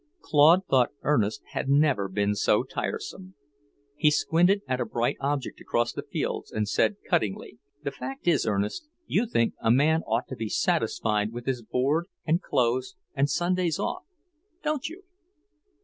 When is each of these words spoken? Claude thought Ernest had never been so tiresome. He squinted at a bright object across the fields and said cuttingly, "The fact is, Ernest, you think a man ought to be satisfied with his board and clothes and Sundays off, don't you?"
Claude 0.19 0.65
thought 0.65 0.89
Ernest 1.03 1.43
had 1.51 1.69
never 1.69 2.09
been 2.09 2.33
so 2.33 2.63
tiresome. 2.63 3.35
He 3.95 4.09
squinted 4.09 4.63
at 4.67 4.81
a 4.81 4.85
bright 4.87 5.15
object 5.19 5.61
across 5.61 5.93
the 5.93 6.01
fields 6.01 6.51
and 6.51 6.67
said 6.67 6.95
cuttingly, 7.07 7.59
"The 7.83 7.91
fact 7.91 8.27
is, 8.27 8.47
Ernest, 8.47 8.87
you 9.05 9.27
think 9.27 9.53
a 9.61 9.69
man 9.69 10.01
ought 10.07 10.27
to 10.29 10.35
be 10.35 10.49
satisfied 10.49 11.31
with 11.31 11.45
his 11.45 11.61
board 11.61 12.07
and 12.25 12.41
clothes 12.41 12.95
and 13.13 13.29
Sundays 13.29 13.77
off, 13.77 14.01
don't 14.63 14.89
you?" 14.89 15.03